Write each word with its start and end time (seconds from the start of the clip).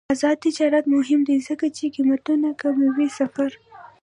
آزاد 0.13 0.37
تجارت 0.45 0.85
مهم 0.95 1.21
دی 1.27 1.37
ځکه 1.47 1.65
چې 1.75 1.83
قیمتونه 1.95 2.49
کموي 2.61 3.07
سفر. 3.17 3.51